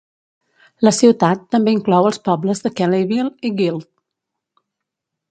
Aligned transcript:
La 0.87 0.91
ciutat 0.99 1.43
també 1.55 1.75
inclou 1.75 2.07
els 2.09 2.19
pobles 2.29 2.63
de 2.67 2.71
Kelleyville 2.79 3.49
i 3.49 3.55
Guild. 3.61 3.87